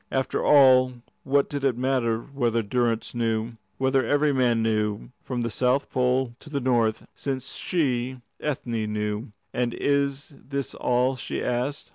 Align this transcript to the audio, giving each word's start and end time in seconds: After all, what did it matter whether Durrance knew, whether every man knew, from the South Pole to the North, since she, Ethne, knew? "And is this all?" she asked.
After 0.11 0.43
all, 0.43 0.93
what 1.21 1.47
did 1.47 1.63
it 1.63 1.77
matter 1.77 2.21
whether 2.21 2.63
Durrance 2.63 3.13
knew, 3.13 3.51
whether 3.77 4.03
every 4.03 4.33
man 4.33 4.63
knew, 4.63 5.11
from 5.21 5.43
the 5.43 5.51
South 5.51 5.91
Pole 5.91 6.33
to 6.39 6.49
the 6.49 6.59
North, 6.59 7.05
since 7.13 7.53
she, 7.57 8.19
Ethne, 8.39 8.91
knew? 8.91 9.27
"And 9.53 9.75
is 9.75 10.33
this 10.35 10.73
all?" 10.73 11.17
she 11.17 11.43
asked. 11.43 11.89